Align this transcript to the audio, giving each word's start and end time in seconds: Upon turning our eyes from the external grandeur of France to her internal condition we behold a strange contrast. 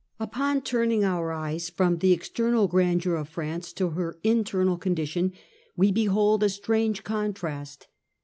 Upon 0.19 0.61
turning 0.63 1.03
our 1.03 1.31
eyes 1.31 1.69
from 1.69 1.99
the 1.99 2.11
external 2.11 2.67
grandeur 2.67 3.13
of 3.17 3.29
France 3.29 3.71
to 3.73 3.89
her 3.91 4.17
internal 4.23 4.75
condition 4.79 5.31
we 5.77 5.91
behold 5.91 6.41
a 6.41 6.49
strange 6.49 7.03
contrast. 7.03 7.85